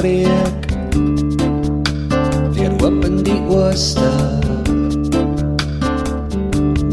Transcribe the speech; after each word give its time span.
breek. 0.00 0.66
Weer 2.52 2.72
oop 2.80 3.04
in 3.04 3.22
die 3.22 3.40
ooste. 3.48 4.08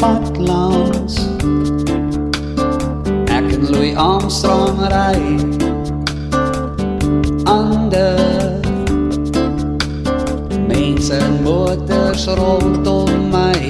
pad 0.03 0.37
langs 0.37 1.15
Ek 3.31 3.47
en 3.55 3.63
Louis 3.71 3.95
Armstrong 3.95 4.81
ry 4.91 5.19
ander 7.47 8.59
mense 10.67 11.15
en 11.15 11.37
motors 11.45 12.25
rondom 12.39 13.31
my. 13.31 13.61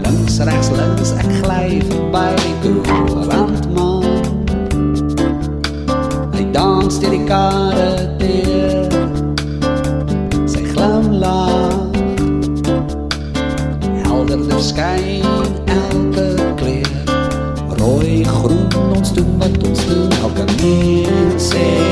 Links 0.00 0.40
regs 0.48 0.72
links 0.78 1.12
ek 1.20 1.28
gly 1.42 1.80
verby 2.14 2.52
koerantman. 2.64 4.08
Hy 6.36 6.44
dans 6.56 7.00
deur 7.02 7.16
die 7.16 7.24
kade 7.28 7.88
deur 8.22 8.88
sy 10.48 10.64
glimlach. 10.72 11.88
Helderder 14.08 14.62
skyn 14.70 15.19
Say. 21.40 21.89